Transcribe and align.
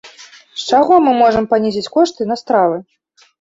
З 0.61 0.63
чаго 0.77 0.97
мы 1.07 1.11
можам 1.19 1.45
панізіць 1.51 1.91
кошты 1.97 2.21
на 2.31 2.39
стравы? 2.41 2.81